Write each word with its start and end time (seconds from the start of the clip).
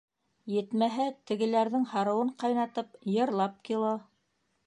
Етмәһә, 0.51 1.05
тегеләрҙең 1.31 1.85
һарыуын 1.91 2.33
ҡайнатып 2.43 2.97
йырлап 3.17 3.63
кило. 3.69 3.95